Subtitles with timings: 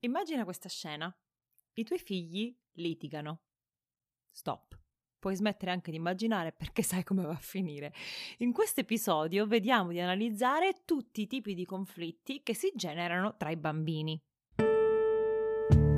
[0.00, 1.14] Immagina questa scena.
[1.74, 3.42] I tuoi figli litigano.
[4.30, 4.78] Stop.
[5.18, 7.92] Puoi smettere anche di immaginare perché sai come va a finire.
[8.38, 13.50] In questo episodio vediamo di analizzare tutti i tipi di conflitti che si generano tra
[13.50, 14.22] i bambini.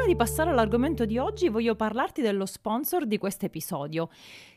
[0.00, 4.08] Prima di passare all'argomento di oggi voglio parlarti dello sponsor di questo episodio.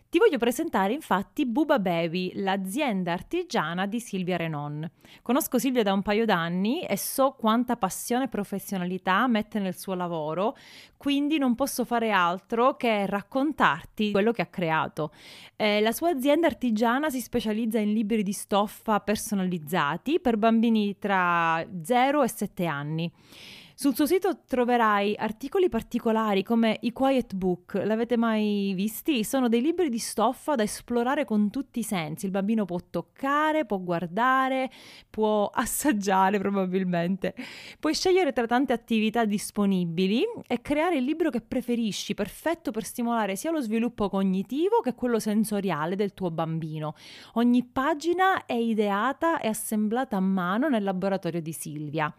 [0.08, 4.90] Ti voglio presentare infatti Buba Baby, l'azienda artigiana di Silvia Renon.
[5.22, 9.96] Conosco Silvia da un paio d'anni e so quanta passione e professionalità mette nel suo
[9.96, 10.56] lavoro,
[10.96, 15.12] quindi non posso fare altro che raccontarti quello che ha creato.
[15.58, 21.68] Eh, la sua azienda artigiana si specializza in libri di stoffa personalizzati per bambini tra
[21.84, 23.12] 0 e 7 anni.
[23.76, 29.24] Sul suo sito troverai articoli particolari come i Quiet Book, l'avete mai visti?
[29.24, 33.66] Sono dei libri di stoffa da esplorare con tutti i sensi, il bambino può toccare,
[33.66, 34.70] può guardare,
[35.10, 37.34] può assaggiare probabilmente.
[37.80, 43.36] Puoi scegliere tra tante attività disponibili e creare il libro che preferisci, perfetto per stimolare
[43.36, 46.94] sia lo sviluppo cognitivo che quello sensoriale del tuo bambino.
[47.34, 52.16] Ogni pagina è ideata e assemblata a mano nel laboratorio di Silvia.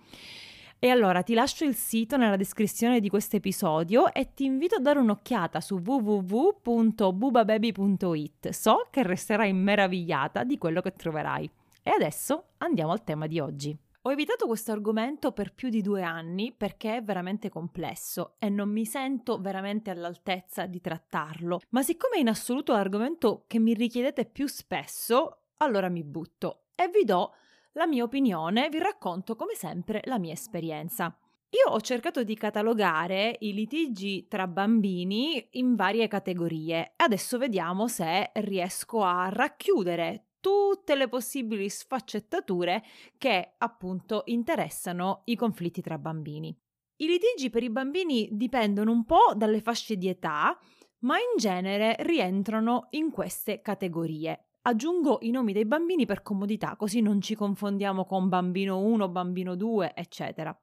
[0.84, 4.80] E allora ti lascio il sito nella descrizione di questo episodio e ti invito a
[4.80, 8.50] dare un'occhiata su www.bubababy.it.
[8.50, 11.50] So che resterai meravigliata di quello che troverai.
[11.82, 13.74] E adesso andiamo al tema di oggi.
[14.02, 18.68] Ho evitato questo argomento per più di due anni perché è veramente complesso e non
[18.68, 24.26] mi sento veramente all'altezza di trattarlo, ma siccome è in assoluto l'argomento che mi richiedete
[24.26, 27.32] più spesso, allora mi butto e vi do
[27.74, 31.16] la mia opinione, vi racconto come sempre la mia esperienza.
[31.50, 36.94] Io ho cercato di catalogare i litigi tra bambini in varie categorie.
[36.96, 42.82] Adesso vediamo se riesco a racchiudere tutte le possibili sfaccettature
[43.16, 46.56] che appunto interessano i conflitti tra bambini.
[46.96, 50.58] I litigi per i bambini dipendono un po' dalle fasce di età,
[51.00, 54.44] ma in genere rientrano in queste categorie.
[54.66, 59.56] Aggiungo i nomi dei bambini per comodità, così non ci confondiamo con bambino 1, bambino
[59.56, 60.58] 2, eccetera.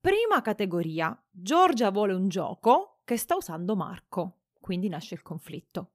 [0.00, 1.14] Prima categoria.
[1.30, 5.90] Giorgia vuole un gioco che sta usando Marco, quindi nasce il conflitto.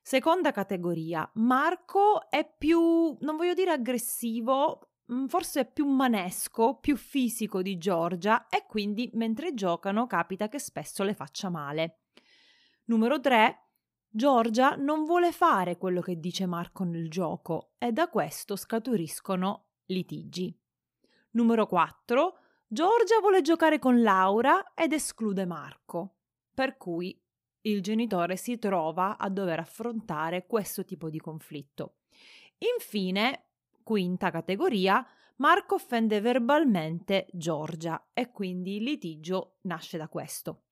[0.00, 1.30] Seconda categoria.
[1.34, 7.76] Marco è più, non voglio dire aggressivo, mm, forse è più manesco, più fisico di
[7.76, 11.98] Giorgia e quindi mentre giocano capita che spesso le faccia male.
[12.84, 13.71] Numero 3.
[14.14, 20.54] Giorgia non vuole fare quello che dice Marco nel gioco e da questo scaturiscono litigi.
[21.30, 22.36] Numero 4.
[22.66, 26.16] Giorgia vuole giocare con Laura ed esclude Marco,
[26.52, 27.18] per cui
[27.62, 31.94] il genitore si trova a dover affrontare questo tipo di conflitto.
[32.76, 33.46] Infine,
[33.82, 35.06] quinta categoria,
[35.36, 40.64] Marco offende verbalmente Giorgia e quindi il litigio nasce da questo.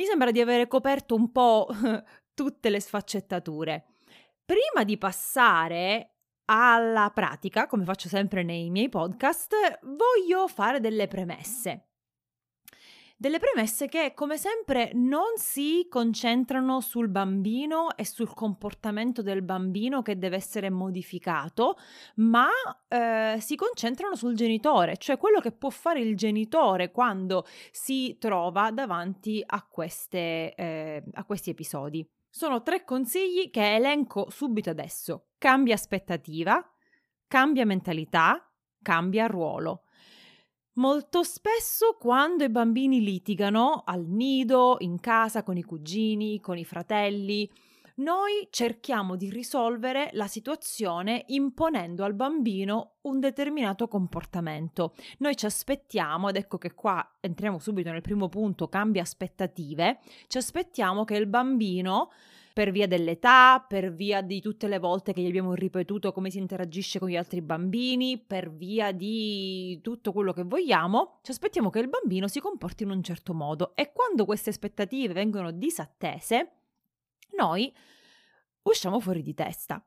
[0.00, 1.68] Mi sembra di avere coperto un po'
[2.32, 3.84] tutte le sfaccettature.
[4.46, 6.14] Prima di passare
[6.46, 11.89] alla pratica, come faccio sempre nei miei podcast, voglio fare delle premesse.
[13.20, 20.00] Delle premesse che, come sempre, non si concentrano sul bambino e sul comportamento del bambino
[20.00, 21.76] che deve essere modificato,
[22.14, 22.48] ma
[22.88, 28.70] eh, si concentrano sul genitore, cioè quello che può fare il genitore quando si trova
[28.70, 32.08] davanti a, queste, eh, a questi episodi.
[32.30, 35.26] Sono tre consigli che elenco subito adesso.
[35.36, 36.58] Cambia aspettativa,
[37.28, 38.50] cambia mentalità,
[38.80, 39.82] cambia ruolo.
[40.80, 46.64] Molto spesso quando i bambini litigano al nido, in casa, con i cugini, con i
[46.64, 47.46] fratelli,
[47.96, 54.94] noi cerchiamo di risolvere la situazione imponendo al bambino un determinato comportamento.
[55.18, 60.38] Noi ci aspettiamo, ed ecco che qua entriamo subito nel primo punto, cambia aspettative, ci
[60.38, 62.08] aspettiamo che il bambino
[62.60, 66.36] per via dell'età, per via di tutte le volte che gli abbiamo ripetuto come si
[66.36, 71.78] interagisce con gli altri bambini, per via di tutto quello che vogliamo, ci aspettiamo che
[71.78, 76.50] il bambino si comporti in un certo modo e quando queste aspettative vengono disattese,
[77.38, 77.74] noi
[78.64, 79.82] usciamo fuori di testa.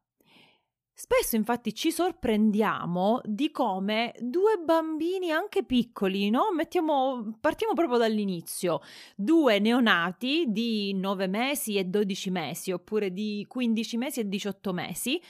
[1.06, 6.54] Spesso infatti ci sorprendiamo di come due bambini anche piccoli, no?
[6.56, 8.80] Mettiamo, partiamo proprio dall'inizio,
[9.14, 15.22] due neonati di 9 mesi e 12 mesi oppure di 15 mesi e 18 mesi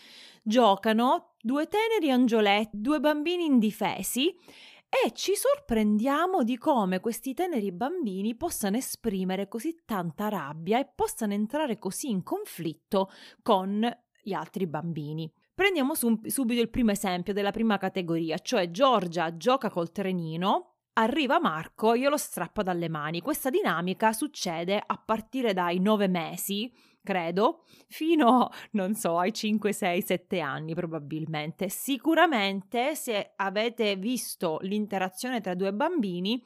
[0.44, 8.36] giocano due teneri angioletti, due bambini indifesi e ci sorprendiamo di come questi teneri bambini
[8.36, 13.10] possano esprimere così tanta rabbia e possano entrare così in conflitto
[13.42, 13.92] con
[14.22, 15.34] gli altri bambini.
[15.56, 21.96] Prendiamo subito il primo esempio della prima categoria, cioè Giorgia gioca col trenino, arriva Marco,
[21.96, 23.22] glielo strappa dalle mani.
[23.22, 26.74] Questa dinamica succede a partire dai nove mesi,
[27.04, 31.70] credo, fino, non so, ai 5, 6, 7 anni probabilmente.
[31.70, 36.44] Sicuramente se avete visto l'interazione tra due bambini,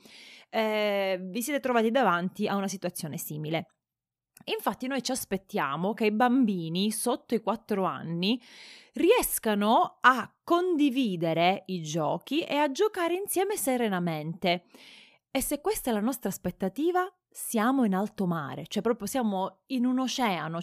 [0.49, 3.76] eh, vi siete trovati davanti a una situazione simile.
[4.55, 8.41] Infatti noi ci aspettiamo che i bambini sotto i 4 anni
[8.93, 14.65] riescano a condividere i giochi e a giocare insieme serenamente.
[15.31, 19.85] E se questa è la nostra aspettativa, siamo in alto mare, cioè proprio siamo in
[19.85, 20.59] un oceano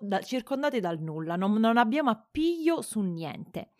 [0.00, 3.70] da, circondati dal nulla, non, non abbiamo appiglio su niente.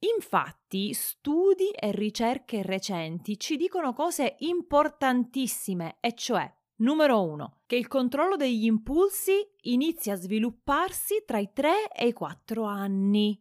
[0.00, 7.88] Infatti, studi e ricerche recenti ci dicono cose importantissime, e cioè, numero uno, che il
[7.88, 9.32] controllo degli impulsi
[9.62, 13.40] inizia a svilupparsi tra i 3 e i 4 anni.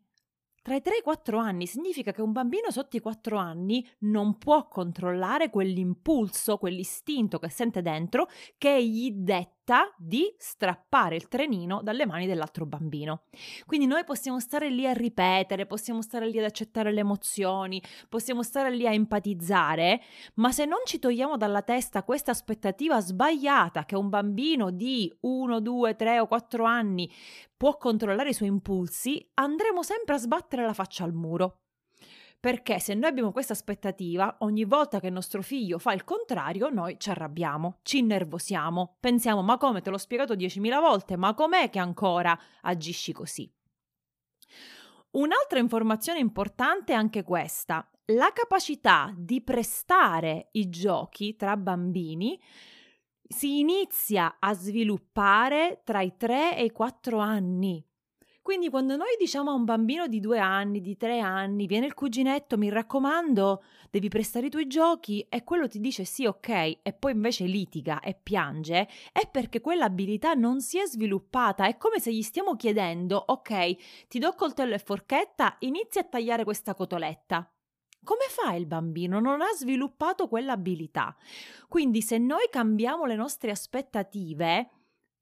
[0.62, 3.86] Tra i 3 e i 4 anni significa che un bambino sotto i 4 anni
[4.00, 9.63] non può controllare quell'impulso, quell'istinto che sente dentro che gli detta
[9.98, 13.24] di strappare il trenino dalle mani dell'altro bambino.
[13.66, 18.44] Quindi noi possiamo stare lì a ripetere, possiamo stare lì ad accettare le emozioni, possiamo
[18.44, 20.02] stare lì a empatizzare,
[20.36, 25.60] ma se non ci togliamo dalla testa questa aspettativa sbagliata che un bambino di 1,
[25.62, 27.10] 2, 3 o 4 anni
[27.56, 31.63] può controllare i suoi impulsi, andremo sempre a sbattere la faccia al muro.
[32.44, 36.68] Perché se noi abbiamo questa aspettativa, ogni volta che il nostro figlio fa il contrario,
[36.68, 41.70] noi ci arrabbiamo, ci innervosiamo, pensiamo ma come te l'ho spiegato 10.000 volte, ma com'è
[41.70, 43.50] che ancora agisci così?
[45.12, 47.90] Un'altra informazione importante è anche questa.
[48.08, 52.38] La capacità di prestare i giochi tra bambini
[53.26, 57.88] si inizia a sviluppare tra i 3 e i 4 anni.
[58.44, 61.94] Quindi quando noi diciamo a un bambino di due anni, di tre anni, viene il
[61.94, 66.94] cuginetto, mi raccomando, devi prestare i tuoi giochi e quello ti dice sì, ok, e
[67.00, 71.68] poi invece litiga e piange, è perché quell'abilità non si è sviluppata.
[71.68, 76.44] È come se gli stiamo chiedendo, ok, ti do coltello e forchetta, inizi a tagliare
[76.44, 77.50] questa cotoletta.
[78.04, 79.22] Come fa il bambino?
[79.22, 81.16] Non ha sviluppato quell'abilità.
[81.70, 84.70] Quindi se noi cambiamo le nostre aspettative,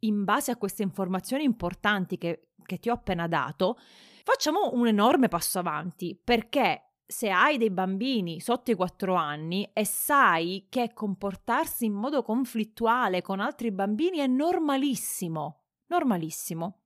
[0.01, 3.77] in base a queste informazioni importanti che che ti ho appena dato,
[4.24, 9.86] facciamo un enorme passo avanti perché se hai dei bambini sotto i 4 anni e
[9.86, 16.83] sai che comportarsi in modo conflittuale con altri bambini è normalissimo, normalissimo.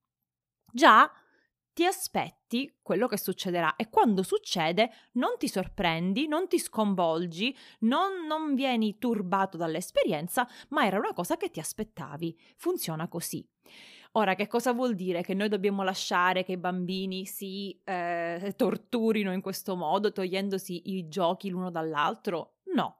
[0.71, 1.09] Già
[1.75, 8.25] ti aspetti quello che succederà e quando succede non ti sorprendi, non ti sconvolgi, non,
[8.25, 12.39] non vieni turbato dall'esperienza, ma era una cosa che ti aspettavi.
[12.55, 13.45] Funziona così.
[14.13, 15.21] Ora, che cosa vuol dire?
[15.21, 21.09] Che noi dobbiamo lasciare che i bambini si eh, torturino in questo modo, togliendosi i
[21.09, 22.59] giochi l'uno dall'altro?
[22.73, 22.99] No.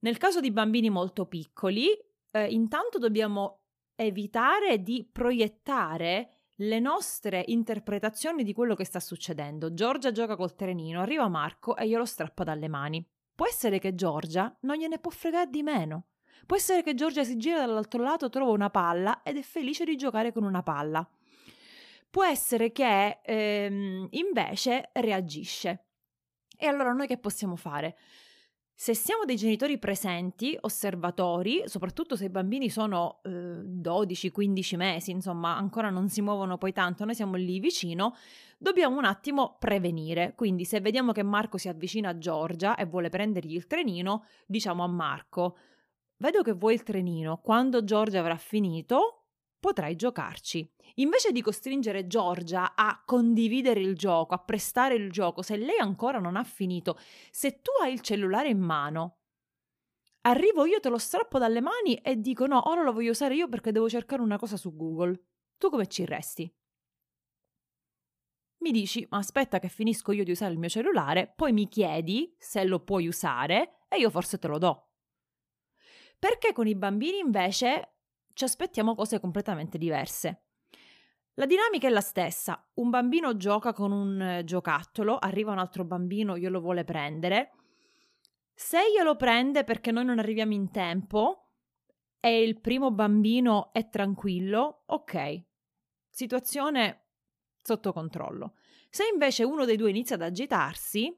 [0.00, 1.88] Nel caso di bambini molto piccoli,
[2.32, 3.62] eh, intanto dobbiamo
[3.94, 9.74] evitare di proiettare le nostre interpretazioni di quello che sta succedendo.
[9.74, 13.06] Giorgia gioca col trenino, arriva Marco e glielo strappa dalle mani.
[13.34, 16.06] Può essere che Giorgia non gliene può fregare di meno.
[16.46, 19.96] Può essere che Giorgia si gira dall'altro lato, trova una palla ed è felice di
[19.96, 21.08] giocare con una palla.
[22.10, 25.84] Può essere che ehm, invece reagisce.
[26.56, 27.96] E allora noi che possiamo fare?
[28.80, 35.56] Se siamo dei genitori presenti, osservatori, soprattutto se i bambini sono eh, 12-15 mesi, insomma
[35.56, 38.14] ancora non si muovono poi tanto, noi siamo lì vicino,
[38.56, 40.34] dobbiamo un attimo prevenire.
[40.36, 44.84] Quindi se vediamo che Marco si avvicina a Giorgia e vuole prendergli il trenino, diciamo
[44.84, 45.56] a Marco,
[46.18, 49.17] vedo che vuoi il trenino, quando Giorgia avrà finito
[49.58, 50.70] potrai giocarci.
[50.96, 56.18] Invece di costringere Giorgia a condividere il gioco, a prestare il gioco, se lei ancora
[56.18, 56.98] non ha finito,
[57.30, 59.18] se tu hai il cellulare in mano,
[60.22, 63.48] arrivo io, te lo strappo dalle mani e dico no, ora lo voglio usare io
[63.48, 65.20] perché devo cercare una cosa su Google.
[65.56, 66.52] Tu come ci resti?
[68.60, 72.34] Mi dici, ma aspetta che finisco io di usare il mio cellulare, poi mi chiedi
[72.38, 74.90] se lo puoi usare e io forse te lo do.
[76.18, 77.97] Perché con i bambini invece
[78.38, 80.44] ci aspettiamo cose completamente diverse.
[81.34, 82.64] La dinamica è la stessa.
[82.74, 87.50] Un bambino gioca con un eh, giocattolo, arriva un altro bambino, glielo vuole prendere.
[88.54, 91.48] Se glielo prende perché noi non arriviamo in tempo
[92.20, 95.42] e il primo bambino è tranquillo, ok,
[96.08, 97.06] situazione
[97.60, 98.54] sotto controllo.
[98.88, 101.12] Se invece uno dei due inizia ad agitarsi,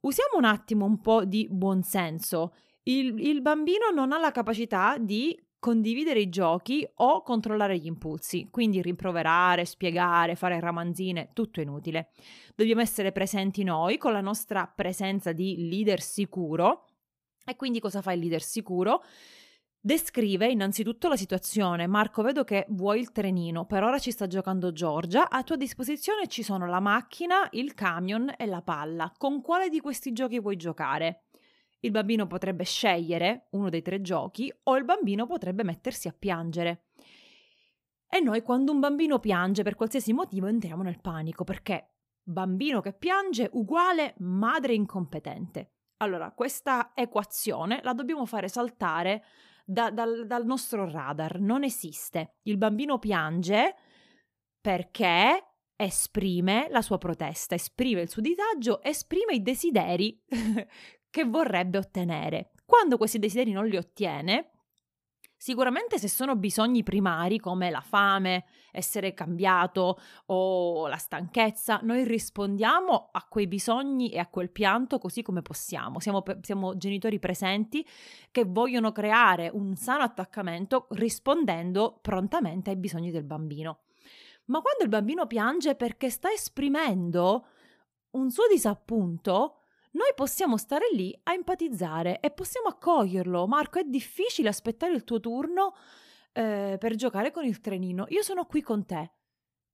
[0.00, 2.56] usiamo un attimo un po' di buonsenso.
[2.82, 8.48] Il, il bambino non ha la capacità di condividere i giochi o controllare gli impulsi,
[8.50, 12.10] quindi rimproverare, spiegare, fare ramanzine, tutto inutile.
[12.56, 16.86] Dobbiamo essere presenti noi con la nostra presenza di leader sicuro.
[17.44, 19.02] E quindi cosa fa il leader sicuro?
[19.82, 21.86] Descrive innanzitutto la situazione.
[21.86, 26.26] Marco, vedo che vuoi il trenino, per ora ci sta giocando Giorgia, a tua disposizione
[26.26, 29.12] ci sono la macchina, il camion e la palla.
[29.16, 31.24] Con quale di questi giochi vuoi giocare?
[31.80, 36.86] Il bambino potrebbe scegliere uno dei tre giochi o il bambino potrebbe mettersi a piangere.
[38.08, 42.92] E noi quando un bambino piange per qualsiasi motivo entriamo nel panico perché bambino che
[42.92, 45.74] piange uguale madre incompetente.
[45.98, 49.24] Allora, questa equazione la dobbiamo fare saltare
[49.64, 51.38] da, dal, dal nostro radar.
[51.38, 52.38] Non esiste.
[52.42, 53.74] Il bambino piange
[54.60, 55.44] perché
[55.76, 60.20] esprime la sua protesta, esprime il suo disagio, esprime i desideri
[61.10, 62.52] che vorrebbe ottenere.
[62.64, 64.50] Quando questi desideri non li ottiene,
[65.42, 73.08] Sicuramente se sono bisogni primari come la fame, essere cambiato o la stanchezza, noi rispondiamo
[73.10, 75.98] a quei bisogni e a quel pianto così come possiamo.
[75.98, 77.82] Siamo, siamo, genitori presenti
[78.30, 83.84] che vogliono creare un sano attaccamento rispondendo prontamente ai bisogni del bambino.
[84.48, 87.46] Ma quando il bambino piange perché sta esprimendo
[88.10, 89.59] un suo disappunto,
[89.92, 93.46] noi possiamo stare lì a empatizzare e possiamo accoglierlo.
[93.46, 95.74] Marco, è difficile aspettare il tuo turno
[96.32, 98.06] eh, per giocare con il trenino.
[98.08, 99.12] Io sono qui con te.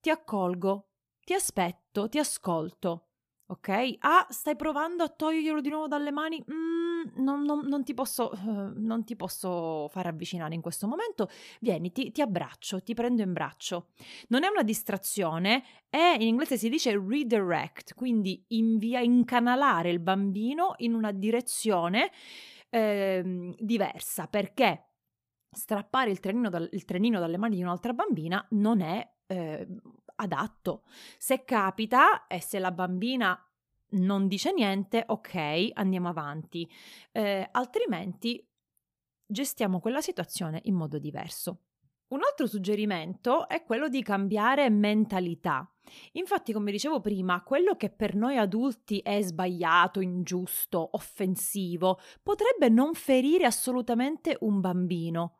[0.00, 3.05] Ti accolgo, ti aspetto, ti ascolto.
[3.48, 3.96] Ok?
[4.00, 6.42] Ah, stai provando a toglierlo di nuovo dalle mani?
[6.50, 11.28] Mm, non, non, non, ti posso, uh, non, ti posso, far avvicinare in questo momento.
[11.60, 13.90] Vieni, ti, ti, abbraccio, ti prendo in braccio.
[14.28, 20.74] Non è una distrazione, è in inglese si dice redirect, quindi invia, incanalare il bambino
[20.78, 22.10] in una direzione
[22.68, 24.88] eh, diversa, perché
[25.50, 29.66] strappare il trenino, dal, il trenino dalle mani di un'altra bambina non è eh,
[30.16, 30.84] adatto.
[31.18, 33.38] Se capita e se la bambina
[33.90, 36.68] non dice niente, ok, andiamo avanti,
[37.12, 38.44] eh, altrimenti
[39.24, 41.60] gestiamo quella situazione in modo diverso.
[42.08, 45.68] Un altro suggerimento è quello di cambiare mentalità.
[46.12, 52.94] Infatti, come dicevo prima, quello che per noi adulti è sbagliato, ingiusto, offensivo, potrebbe non
[52.94, 55.38] ferire assolutamente un bambino.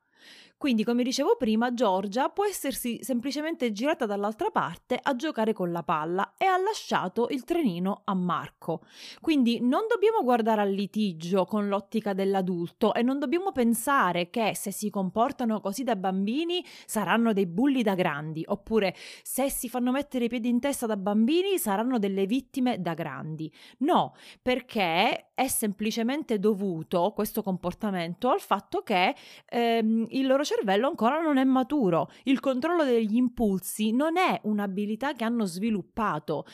[0.58, 5.82] Quindi, come dicevo prima, Giorgia può essersi semplicemente girata dall'altra parte a giocare con la
[5.82, 8.82] palla e ha lasciato il trenino a Marco.
[9.20, 14.70] Quindi non dobbiamo guardare al litigio con l'ottica dell'adulto e non dobbiamo pensare che se
[14.72, 20.25] si comportano così da bambini saranno dei bulli da grandi, oppure se si fanno mettere
[20.25, 23.52] i piedi in testa da bambini saranno delle vittime da grandi.
[23.78, 29.14] No, perché è semplicemente dovuto questo comportamento al fatto che
[29.50, 32.10] ehm, il loro cervello ancora non è maturo.
[32.22, 36.46] Il controllo degli impulsi non è un'abilità che hanno sviluppato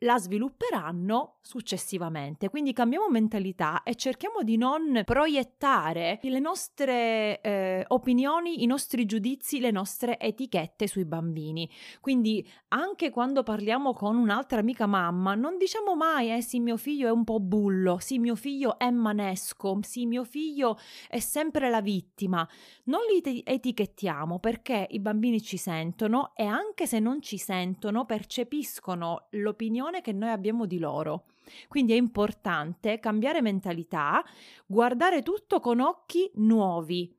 [0.00, 2.48] la svilupperanno successivamente.
[2.48, 9.58] Quindi cambiamo mentalità e cerchiamo di non proiettare le nostre eh, opinioni, i nostri giudizi,
[9.58, 11.68] le nostre etichette sui bambini.
[12.00, 17.08] Quindi anche quando parliamo con un'altra amica mamma, non diciamo mai eh sì mio figlio
[17.08, 20.78] è un po' bullo, sì mio figlio è manesco, sì mio figlio
[21.08, 22.46] è sempre la vittima.
[22.84, 29.26] Non li etichettiamo perché i bambini ci sentono e anche se non ci sentono percepiscono
[29.30, 31.24] l'opinione visione che noi abbiamo di loro.
[31.68, 34.24] Quindi è importante cambiare mentalità,
[34.66, 37.14] guardare tutto con occhi nuovi.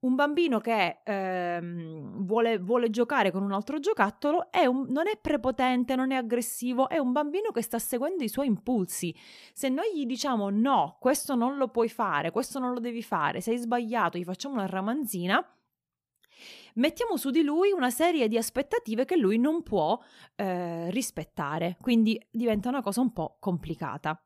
[0.00, 5.16] Un bambino che ehm, vuole, vuole, giocare con un altro giocattolo è un, non è
[5.16, 9.14] prepotente, non è aggressivo, è un bambino che sta seguendo i suoi impulsi.
[9.52, 13.40] Se noi gli diciamo no, questo non lo puoi fare, questo non lo devi fare,
[13.40, 15.44] sei sbagliato, gli facciamo una ramanzina,
[16.74, 19.98] mettiamo su di lui una serie di aspettative che lui non può
[20.36, 24.22] eh, rispettare, quindi diventa una cosa un po' complicata.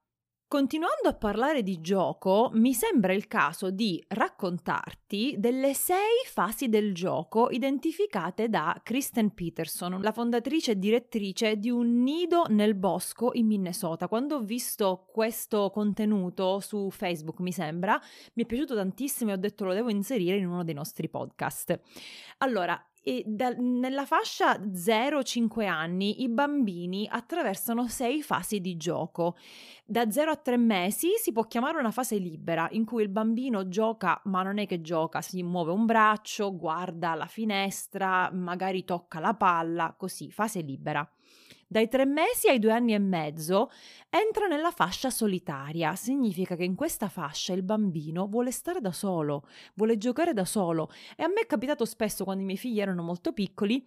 [0.48, 6.94] Continuando a parlare di gioco, mi sembra il caso di raccontarti delle sei fasi del
[6.94, 13.48] gioco identificate da Kristen Peterson, la fondatrice e direttrice di un nido nel bosco in
[13.48, 14.06] Minnesota.
[14.06, 18.00] Quando ho visto questo contenuto su Facebook, mi sembra,
[18.34, 21.76] mi è piaciuto tantissimo e ho detto lo devo inserire in uno dei nostri podcast.
[22.38, 29.36] Allora, e da, nella fascia 0-5 anni i bambini attraversano sei fasi di gioco.
[29.84, 33.68] Da 0 a 3 mesi si può chiamare una fase libera in cui il bambino
[33.68, 39.20] gioca, ma non è che gioca, si muove un braccio, guarda la finestra, magari tocca
[39.20, 41.08] la palla, così, fase libera.
[41.68, 43.70] Dai tre mesi ai due anni e mezzo
[44.08, 49.48] entra nella fascia solitaria, significa che in questa fascia il bambino vuole stare da solo,
[49.74, 50.90] vuole giocare da solo.
[51.16, 53.84] E a me è capitato spesso quando i miei figli erano molto piccoli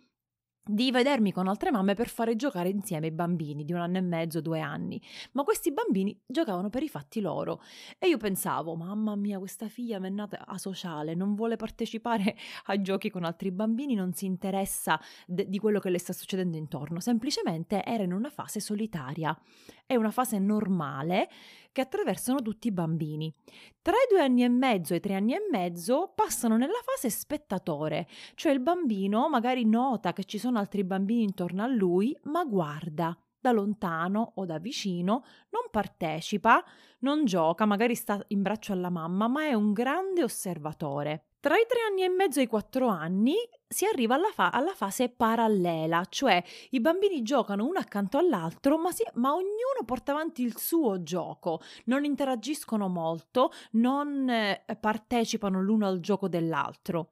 [0.63, 4.01] di vedermi con altre mamme per fare giocare insieme i bambini di un anno e
[4.01, 5.01] mezzo, due anni.
[5.31, 7.61] Ma questi bambini giocavano per i fatti loro.
[7.97, 12.35] E io pensavo, mamma mia, questa figlia mi è nata asociale, non vuole partecipare
[12.67, 16.57] a giochi con altri bambini, non si interessa de- di quello che le sta succedendo
[16.57, 16.99] intorno.
[16.99, 19.37] Semplicemente era in una fase solitaria.
[19.85, 21.29] È una fase normale
[21.71, 23.33] che attraversano tutti i bambini.
[23.81, 27.09] Tra i due anni e mezzo e i tre anni e mezzo passano nella fase
[27.09, 32.43] spettatore, cioè il bambino magari nota che ci sono altri bambini intorno a lui, ma
[32.43, 36.63] guarda da lontano o da vicino, non partecipa,
[36.99, 41.29] non gioca, magari sta in braccio alla mamma, ma è un grande osservatore.
[41.39, 43.35] Tra i tre anni e mezzo e i quattro anni
[43.71, 48.91] si arriva alla, fa- alla, fase parallela, cioè i bambini giocano uno accanto all'altro, ma,
[48.91, 55.85] si- ma, ognuno porta avanti il suo gioco, non interagiscono molto, non eh, partecipano l'uno
[55.87, 57.11] al gioco dell'altro.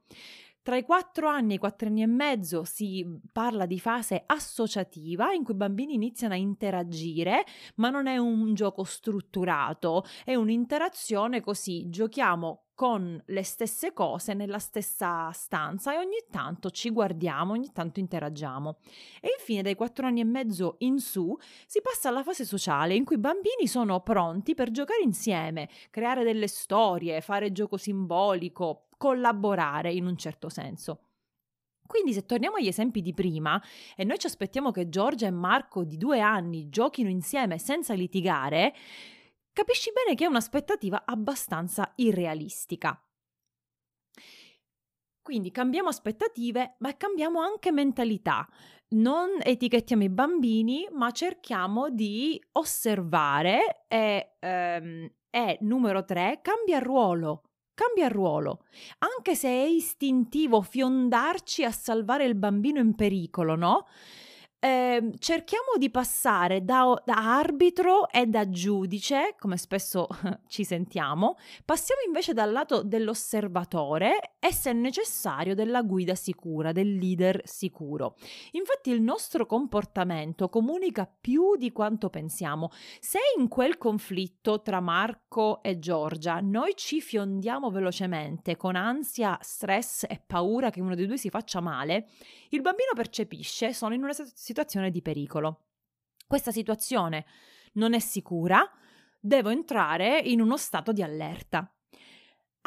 [0.67, 5.31] Tra i 4 anni e i 4 anni e mezzo si parla di fase associativa
[5.31, 7.45] in cui i bambini iniziano a interagire,
[7.75, 14.59] ma non è un gioco strutturato, è un'interazione così, giochiamo con le stesse cose nella
[14.59, 18.79] stessa stanza e ogni tanto ci guardiamo, ogni tanto interagiamo.
[19.21, 21.33] E infine dai 4 anni e mezzo in su
[21.65, 26.25] si passa alla fase sociale in cui i bambini sono pronti per giocare insieme, creare
[26.25, 31.01] delle storie, fare gioco simbolico, collaborare in un certo senso.
[31.87, 33.61] Quindi se torniamo agli esempi di prima
[33.95, 38.75] e noi ci aspettiamo che Giorgia e Marco di due anni giochino insieme senza litigare,
[39.53, 43.01] capisci bene che è un'aspettativa abbastanza irrealistica.
[45.21, 48.47] Quindi cambiamo aspettative, ma cambiamo anche mentalità.
[48.89, 57.41] Non etichettiamo i bambini, ma cerchiamo di osservare e, ehm, e numero tre, cambia ruolo.
[57.77, 58.63] Cambia ruolo.
[58.97, 63.85] Anche se è istintivo fiondarci a salvare il bambino in pericolo, no?
[64.60, 70.08] Eh, cerchiamo di passare da, da, arbitro e da giudice, come spesso
[70.48, 77.41] ci sentiamo, passiamo invece dal lato dell'osservatore e se necessario della guida sicura, del leader
[77.43, 78.15] sicuro.
[78.52, 82.72] Infatti il nostro comportamento comunica più di quanto pensiamo.
[83.00, 90.04] Se in quel conflitto tra Marco e Giorgia noi ci fiondiamo velocemente con ansia, stress
[90.10, 92.08] e paura che uno dei due si faccia male,
[92.50, 94.46] il bambino percepisce sono in una situazione
[94.89, 95.65] di pericolo.
[96.27, 97.25] Questa situazione
[97.73, 98.69] non è sicura,
[99.19, 101.71] devo entrare in uno stato di allerta.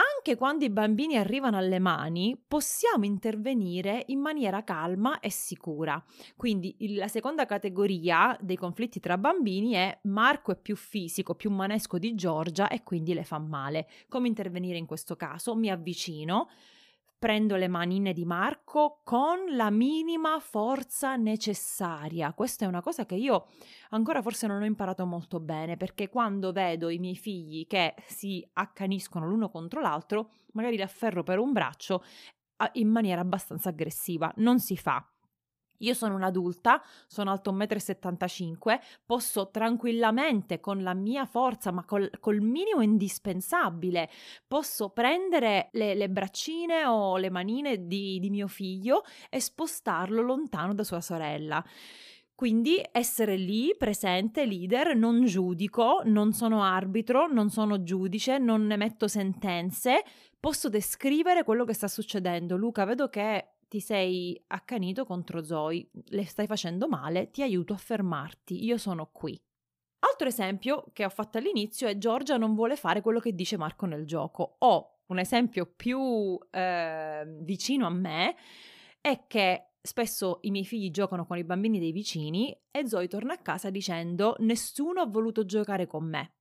[0.01, 6.03] Anche quando i bambini arrivano alle mani, possiamo intervenire in maniera calma e sicura.
[6.37, 11.99] Quindi la seconda categoria dei conflitti tra bambini è Marco è più fisico, più manesco
[11.99, 13.89] di Giorgia e quindi le fa male.
[14.09, 15.55] Come intervenire in questo caso?
[15.55, 16.49] Mi avvicino,
[17.21, 22.33] prendo le manine di Marco con la minima forza necessaria.
[22.33, 23.47] Questa è una cosa che io
[23.91, 28.45] ancora forse non ho imparato molto bene, perché quando vedo i miei figli che si
[28.55, 32.03] accaniscono l'uno contro l'altro, magari li afferro per un braccio
[32.73, 34.33] in maniera abbastanza aggressiva.
[34.37, 35.07] Non si fa.
[35.81, 42.11] Io sono un'adulta, sono alto 1,75 m, posso tranquillamente con la mia forza, ma col,
[42.21, 44.11] col minimo indispensabile,
[44.47, 50.75] posso prendere le, le, braccine o le manine di, di mio figlio e spostarlo lontano
[50.75, 51.65] da sua sorella.
[52.41, 59.09] Quindi essere lì, presente, leader, non giudico, non sono arbitro, non sono giudice, non emetto
[59.09, 60.03] sentenze,
[60.41, 62.57] posso descrivere quello che sta succedendo.
[62.57, 67.77] Luca, vedo che ti sei accanito contro Zoe, le stai facendo male, ti aiuto a
[67.77, 69.41] fermarti, io sono qui.
[70.01, 73.87] Altro esempio che ho fatto all'inizio è Giorgia non vuole fare quello che dice Marco
[73.87, 74.57] nel gioco.
[74.59, 78.35] O un esempio più eh, vicino a me
[79.01, 83.35] è che spesso i miei figli giocano con i bambini dei vicini e Zoe torna
[83.35, 86.33] a casa dicendo nessuno ha voluto giocare con me.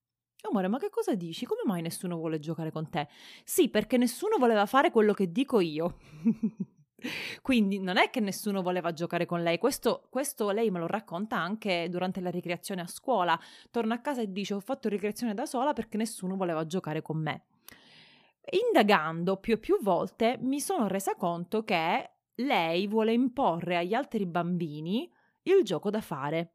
[0.49, 1.45] Amore, ma che cosa dici?
[1.45, 3.07] Come mai nessuno vuole giocare con te?
[3.43, 5.97] Sì, perché nessuno voleva fare quello che dico io.
[7.41, 11.37] Quindi non è che nessuno voleva giocare con lei, questo, questo, lei me lo racconta
[11.37, 13.39] anche durante la ricreazione a scuola.
[13.71, 17.17] Torna a casa e dice ho fatto ricreazione da sola perché nessuno voleva giocare con
[17.17, 17.43] me.
[18.51, 24.25] Indagando più e più volte mi sono resa conto che lei vuole imporre agli altri
[24.25, 25.11] bambini
[25.43, 26.53] il gioco da fare.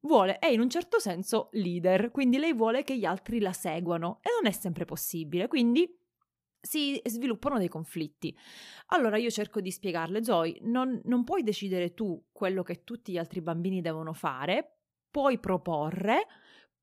[0.00, 4.18] Vuole, è in un certo senso leader, quindi lei vuole che gli altri la seguano
[4.22, 5.88] e non è sempre possibile, quindi
[6.62, 8.34] si sviluppano dei conflitti.
[8.86, 13.18] Allora io cerco di spiegarle, Zoe, non, non puoi decidere tu quello che tutti gli
[13.18, 14.76] altri bambini devono fare,
[15.10, 16.26] puoi proporre,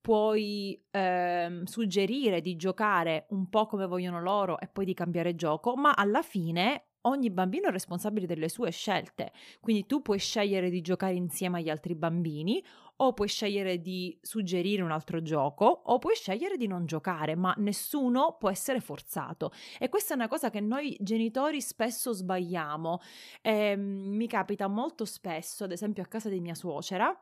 [0.01, 5.75] puoi ehm, suggerire di giocare un po' come vogliono loro e poi di cambiare gioco,
[5.75, 9.31] ma alla fine ogni bambino è responsabile delle sue scelte.
[9.61, 12.61] Quindi tu puoi scegliere di giocare insieme agli altri bambini
[13.01, 17.53] o puoi scegliere di suggerire un altro gioco o puoi scegliere di non giocare, ma
[17.57, 19.51] nessuno può essere forzato.
[19.77, 22.99] E questa è una cosa che noi genitori spesso sbagliamo.
[23.41, 27.17] Eh, mi capita molto spesso, ad esempio a casa di mia suocera,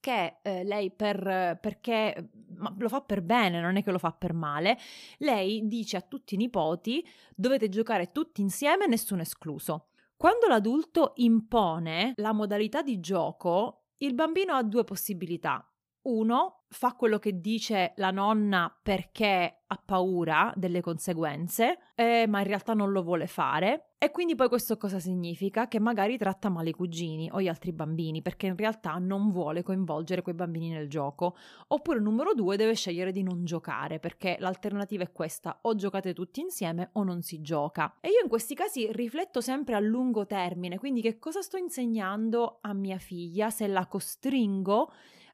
[0.00, 2.30] che eh, lei per, perché
[2.76, 4.78] lo fa per bene, non è che lo fa per male,
[5.18, 9.88] lei dice a tutti i nipoti dovete giocare tutti insieme, nessuno escluso.
[10.16, 15.67] Quando l'adulto impone la modalità di gioco, il bambino ha due possibilità.
[16.08, 22.46] Uno, fa quello che dice la nonna perché ha paura delle conseguenze, eh, ma in
[22.46, 23.90] realtà non lo vuole fare.
[23.98, 25.68] E quindi poi questo cosa significa?
[25.68, 29.62] Che magari tratta male i cugini o gli altri bambini, perché in realtà non vuole
[29.62, 31.36] coinvolgere quei bambini nel gioco.
[31.66, 36.40] Oppure numero due, deve scegliere di non giocare, perché l'alternativa è questa, o giocate tutti
[36.40, 37.98] insieme o non si gioca.
[38.00, 42.60] E io in questi casi rifletto sempre a lungo termine, quindi che cosa sto insegnando
[42.62, 44.90] a mia figlia se la costringo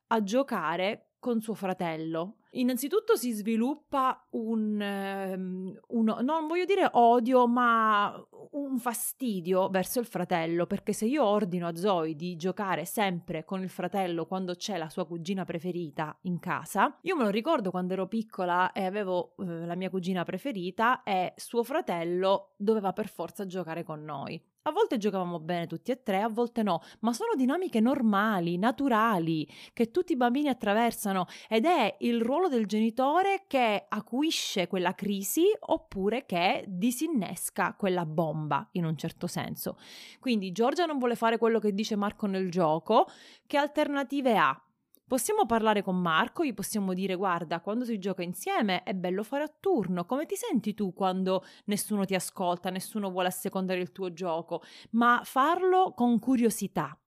[0.08, 2.36] a giocare con suo fratello.
[2.50, 8.14] Innanzitutto si sviluppa un, um, un, non voglio dire odio, ma
[8.50, 13.62] un fastidio verso il fratello, perché se io ordino a Zoe di giocare sempre con
[13.62, 17.94] il fratello quando c'è la sua cugina preferita in casa, io me lo ricordo quando
[17.94, 23.46] ero piccola e avevo uh, la mia cugina preferita e suo fratello doveva per forza
[23.46, 24.40] giocare con noi.
[24.66, 29.46] A volte giocavamo bene tutti e tre, a volte no, ma sono dinamiche normali, naturali,
[29.74, 35.44] che tutti i bambini attraversano ed è il ruolo del genitore che acuisce quella crisi
[35.58, 39.76] oppure che disinnesca quella bomba in un certo senso.
[40.18, 43.06] Quindi Giorgia non vuole fare quello che dice Marco nel gioco,
[43.46, 44.63] che alternative ha?
[45.06, 49.44] Possiamo parlare con Marco, gli possiamo dire guarda, quando si gioca insieme è bello fare
[49.44, 54.14] a turno, come ti senti tu quando nessuno ti ascolta, nessuno vuole assecondare il tuo
[54.14, 54.62] gioco,
[54.92, 56.98] ma farlo con curiosità,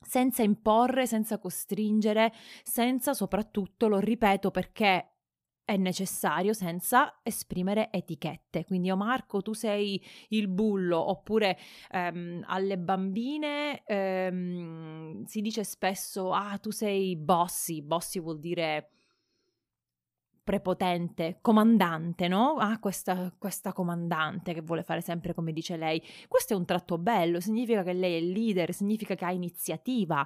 [0.00, 5.15] senza imporre, senza costringere, senza soprattutto, lo ripeto perché
[5.66, 8.64] è necessario senza esprimere etichette.
[8.64, 11.58] Quindi, oh Marco, tu sei il bullo, oppure
[11.90, 17.82] ehm, alle bambine ehm, si dice spesso, ah, tu sei bossy.
[17.82, 18.92] Bossy vuol dire
[20.46, 22.54] prepotente, comandante, no?
[22.58, 26.00] Ah, questa, questa, comandante che vuole fare sempre come dice lei.
[26.28, 30.24] Questo è un tratto bello, significa che lei è leader, significa che ha iniziativa,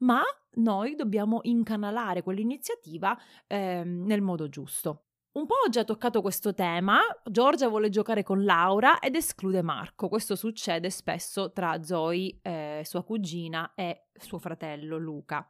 [0.00, 0.20] ma
[0.56, 5.04] noi dobbiamo incanalare quell'iniziativa eh, nel modo giusto.
[5.32, 10.08] Un po' ho già toccato questo tema, Giorgia vuole giocare con Laura ed esclude Marco,
[10.08, 15.48] questo succede spesso tra Zoe, eh, sua cugina, e suo fratello Luca.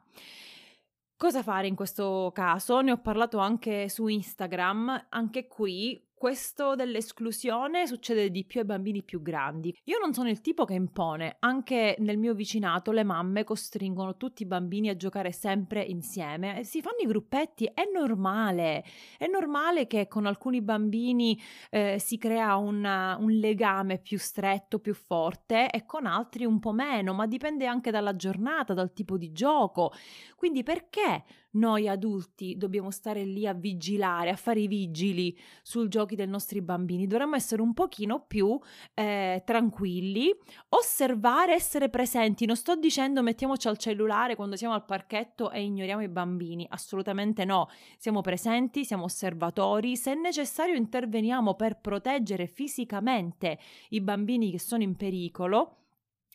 [1.23, 2.81] Cosa fare in questo caso?
[2.81, 9.03] Ne ho parlato anche su Instagram, anche qui questo dell'esclusione succede di più ai bambini
[9.03, 9.77] più grandi.
[9.83, 14.43] Io non sono il tipo che impone, anche nel mio vicinato le mamme costringono tutti
[14.43, 18.85] i bambini a giocare sempre insieme, si fanno i gruppetti, è normale,
[19.17, 21.37] è normale che con alcuni bambini
[21.69, 26.71] eh, si crea una, un legame più stretto, più forte e con altri un po'
[26.71, 29.91] meno, ma dipende anche dalla giornata, dal tipo di gioco.
[30.37, 36.15] Quindi perché noi adulti dobbiamo stare lì a vigilare, a fare i vigili sul giochi
[36.15, 38.59] dei nostri bambini, dovremmo essere un pochino più
[38.93, 40.33] eh, tranquilli,
[40.69, 42.45] osservare, essere presenti.
[42.45, 47.45] Non sto dicendo mettiamoci al cellulare quando siamo al parchetto e ignoriamo i bambini, assolutamente
[47.45, 47.69] no.
[47.97, 54.95] Siamo presenti, siamo osservatori, se necessario interveniamo per proteggere fisicamente i bambini che sono in
[54.95, 55.77] pericolo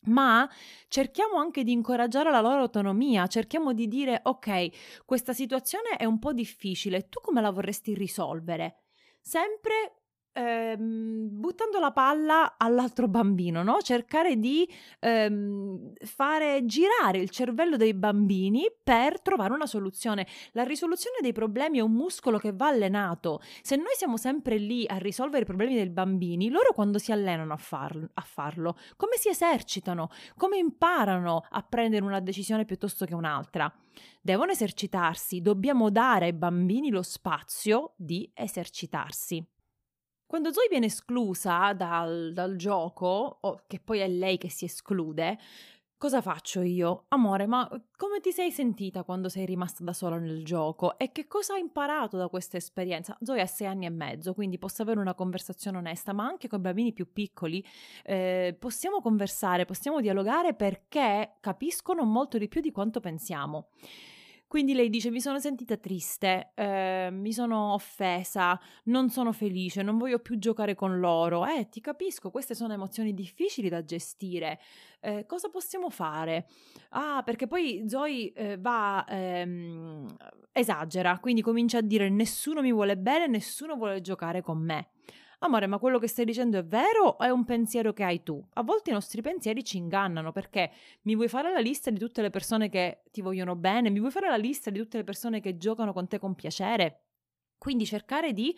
[0.07, 0.49] ma
[0.89, 6.19] cerchiamo anche di incoraggiare la loro autonomia, cerchiamo di dire ok, questa situazione è un
[6.19, 8.83] po' difficile, tu come la vorresti risolvere?
[9.21, 9.98] Sempre
[10.39, 13.81] ehm, buttando la palla all'altro bambino, no?
[13.83, 14.69] cercare di
[15.01, 20.27] ehm, fare girare il cervello dei bambini per trovare una soluzione.
[20.53, 23.41] La risoluzione dei problemi è un muscolo che va allenato.
[23.63, 27.53] Se noi siamo sempre lì a risolvere i problemi dei bambini, loro quando si allenano
[27.53, 33.15] a, far, a farlo, come si esercitano, come imparano a prendere una decisione piuttosto che
[33.15, 33.73] un'altra?
[34.21, 39.45] Devono esercitarsi, dobbiamo dare ai bambini lo spazio di esercitarsi.
[40.29, 45.39] Quando Zoe viene esclusa dal, dal gioco, o che poi è lei che si esclude,
[45.97, 47.07] Cosa faccio io?
[47.09, 50.97] Amore, ma come ti sei sentita quando sei rimasta da sola nel gioco?
[50.97, 53.19] E che cosa hai imparato da questa esperienza?
[53.21, 56.61] Zoe ha sei anni e mezzo, quindi posso avere una conversazione onesta, ma anche con
[56.61, 57.65] i bambini più piccoli
[58.05, 63.71] eh, possiamo conversare, possiamo dialogare perché capiscono molto di più di quanto pensiamo.
[64.49, 69.99] Quindi lei dice: Mi sono sentita triste, eh, mi sono offesa, non sono felice, non
[69.99, 71.47] voglio più giocare con loro.
[71.47, 74.59] Eh, ti capisco, queste sono emozioni difficili da gestire.
[75.01, 76.49] Eh, cosa possiamo fare?
[76.91, 80.17] Ah, perché poi Zoe eh, va, ehm,
[80.53, 84.89] esagera, quindi comincia a dire: Nessuno mi vuole bene, nessuno vuole giocare con me.
[85.41, 88.45] Amore, ma quello che stai dicendo è vero o è un pensiero che hai tu?
[88.55, 90.73] A volte i nostri pensieri ci ingannano perché
[91.03, 94.11] mi vuoi fare la lista di tutte le persone che ti vogliono bene, mi vuoi
[94.11, 97.05] fare la lista di tutte le persone che giocano con te con piacere?
[97.57, 98.57] Quindi cercare di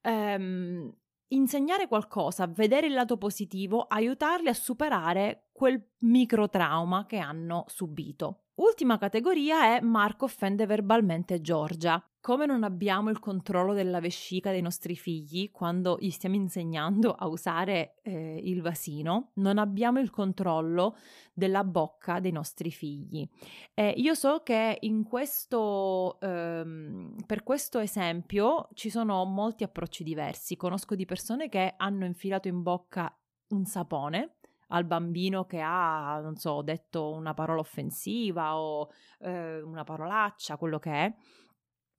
[0.00, 0.90] ehm,
[1.28, 8.46] insegnare qualcosa, vedere il lato positivo, aiutarli a superare quel microtrauma che hanno subito.
[8.54, 14.62] Ultima categoria è Marco offende verbalmente Giorgia come non abbiamo il controllo della vescica dei
[14.62, 20.96] nostri figli quando gli stiamo insegnando a usare eh, il vasino, non abbiamo il controllo
[21.34, 23.28] della bocca dei nostri figli.
[23.74, 30.56] Eh, io so che in questo, ehm, per questo esempio ci sono molti approcci diversi.
[30.56, 33.14] Conosco di persone che hanno infilato in bocca
[33.48, 34.36] un sapone
[34.74, 40.78] al bambino che ha, non so, detto una parola offensiva o eh, una parolaccia, quello
[40.78, 41.14] che è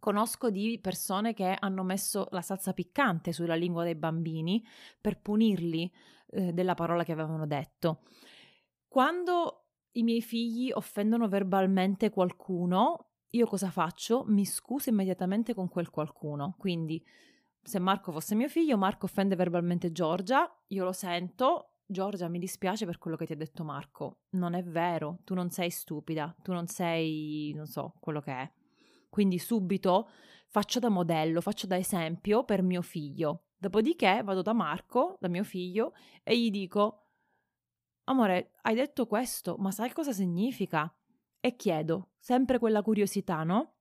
[0.05, 4.63] Conosco di persone che hanno messo la salsa piccante sulla lingua dei bambini
[5.01, 5.91] per punirli
[6.27, 8.03] eh, della parola che avevano detto.
[8.87, 14.25] Quando i miei figli offendono verbalmente qualcuno, io cosa faccio?
[14.27, 16.53] Mi scuso immediatamente con quel qualcuno.
[16.59, 17.03] Quindi,
[17.63, 22.85] se Marco fosse mio figlio, Marco offende verbalmente Giorgia, io lo sento, Giorgia, mi dispiace
[22.85, 24.21] per quello che ti ha detto Marco.
[24.31, 28.51] Non è vero, tu non sei stupida, tu non sei, non so, quello che è.
[29.09, 30.09] Quindi subito
[30.47, 33.45] faccio da modello, faccio da esempio per mio figlio.
[33.55, 35.93] Dopodiché vado da Marco, da mio figlio,
[36.23, 37.09] e gli dico:
[38.05, 40.91] Amore, hai detto questo, ma sai cosa significa?
[41.39, 43.74] E chiedo, sempre quella curiosità, no?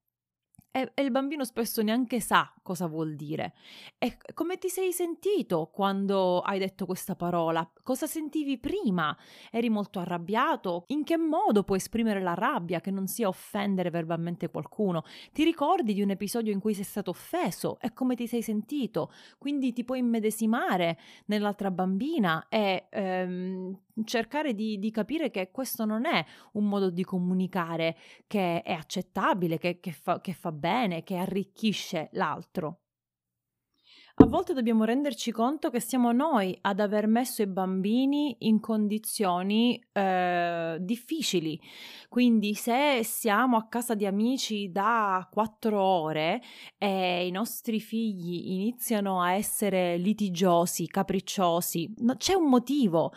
[0.76, 3.54] E, e, il bambino spesso neanche sa cosa vuol dire.
[3.96, 7.70] E come ti sei sentito quando hai detto questa parola?
[7.84, 9.16] Cosa sentivi prima?
[9.52, 10.82] Eri molto arrabbiato?
[10.88, 15.04] In che modo puoi esprimere la rabbia che non sia offendere verbalmente qualcuno?
[15.32, 19.12] Ti ricordi di un episodio in cui sei stato offeso e come ti sei sentito?
[19.38, 26.04] Quindi ti puoi immedesimare nell'altra bambina e ehm, cercare di, di, capire che questo non
[26.04, 31.16] è un modo di comunicare che è accettabile, che, che, fa, che fa bene, che
[31.16, 32.80] arricchisce l'altro.
[34.16, 39.84] A volte dobbiamo renderci conto che siamo noi ad aver messo i bambini in condizioni
[39.90, 41.60] eh, difficili.
[42.08, 46.40] Quindi se siamo a casa di amici da quattro ore
[46.78, 53.12] e i nostri figli iniziano a essere litigiosi, capricciosi, c'è un motivo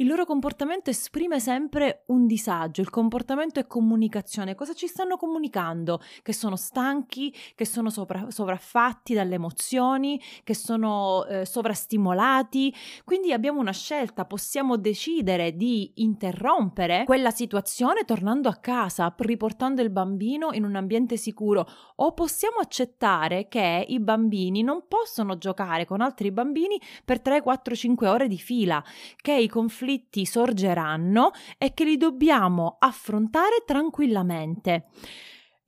[0.00, 4.54] il loro comportamento esprime sempre un disagio, il comportamento è comunicazione.
[4.54, 6.00] Cosa ci stanno comunicando?
[6.22, 12.74] Che sono stanchi, che sono sopra- sovraffatti dalle emozioni, che sono eh, sovrastimolati.
[13.04, 19.90] Quindi abbiamo una scelta, possiamo decidere di interrompere quella situazione tornando a casa, riportando il
[19.90, 26.00] bambino in un ambiente sicuro o possiamo accettare che i bambini non possono giocare con
[26.00, 28.82] altri bambini per 3, 4, 5 ore di fila,
[29.20, 34.86] che i conflitti conflitti sorgeranno e che li dobbiamo affrontare tranquillamente.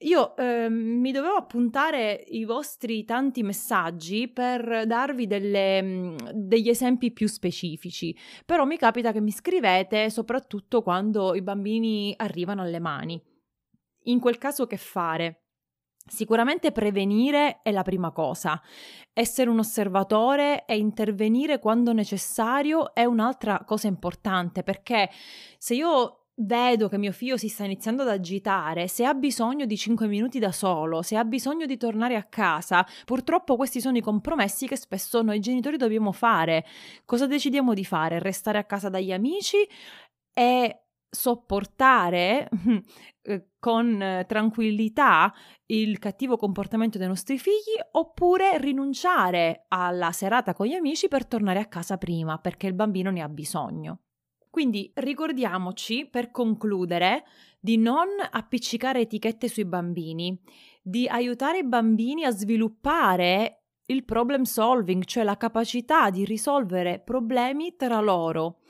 [0.02, 7.12] Io eh, mi dovevo appuntare i vostri tanti messaggi per darvi delle, mm, degli esempi
[7.12, 13.20] più specifici, però mi capita che mi scrivete soprattutto quando i bambini arrivano alle mani.
[14.06, 15.42] In quel caso che fare?
[16.04, 18.60] Sicuramente prevenire è la prima cosa,
[19.12, 25.08] essere un osservatore e intervenire quando necessario è un'altra cosa importante perché
[25.58, 29.76] se io vedo che mio figlio si sta iniziando ad agitare, se ha bisogno di
[29.76, 34.00] 5 minuti da solo, se ha bisogno di tornare a casa, purtroppo questi sono i
[34.00, 36.64] compromessi che spesso noi genitori dobbiamo fare.
[37.04, 38.18] Cosa decidiamo di fare?
[38.18, 39.58] Restare a casa dagli amici
[40.32, 40.81] e
[41.14, 42.48] sopportare
[43.22, 45.32] eh, con tranquillità
[45.66, 51.60] il cattivo comportamento dei nostri figli oppure rinunciare alla serata con gli amici per tornare
[51.60, 54.00] a casa prima perché il bambino ne ha bisogno.
[54.48, 57.24] Quindi ricordiamoci, per concludere,
[57.58, 60.38] di non appiccicare etichette sui bambini,
[60.82, 67.76] di aiutare i bambini a sviluppare il problem solving, cioè la capacità di risolvere problemi
[67.76, 68.60] tra loro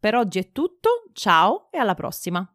[0.05, 2.54] Per oggi è tutto, ciao e alla prossima!